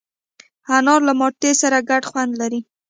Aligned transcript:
انار 0.77 1.01
له 1.07 1.13
مالټې 1.19 1.51
سره 1.61 1.77
ګډ 1.89 2.03
خوند 2.09 2.31
لري. 2.41 2.59